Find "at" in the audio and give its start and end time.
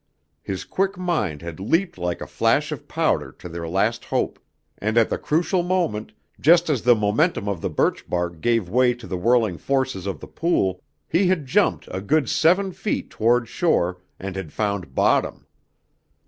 4.97-5.11